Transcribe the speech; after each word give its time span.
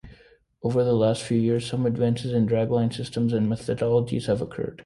Over 0.63 0.83
the 0.83 0.95
last 0.95 1.21
few 1.21 1.37
years, 1.37 1.67
some 1.69 1.85
advances 1.85 2.33
in 2.33 2.47
dragline 2.47 2.91
systems 2.91 3.33
and 3.33 3.47
methodologies 3.47 4.25
have 4.25 4.41
occurred. 4.41 4.79